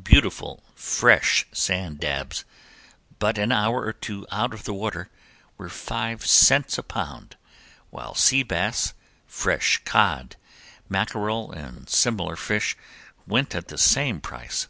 Beautiful, 0.00 0.62
fresh 0.76 1.46
sand 1.50 1.98
dabs, 1.98 2.44
but 3.18 3.38
an 3.38 3.50
hour 3.50 3.84
or 3.84 3.92
two 3.92 4.24
out 4.30 4.54
of 4.54 4.62
the 4.62 4.72
water, 4.72 5.10
were 5.58 5.68
five 5.68 6.24
cents 6.24 6.78
a 6.78 6.82
pound, 6.84 7.34
while 7.90 8.14
sea 8.14 8.44
bass, 8.44 8.94
fresh 9.26 9.82
cod, 9.84 10.36
mackerel, 10.88 11.50
and 11.50 11.88
similar 11.88 12.36
fish 12.36 12.76
went 13.26 13.52
at 13.52 13.66
the 13.66 13.78
same 13.78 14.20
price. 14.20 14.68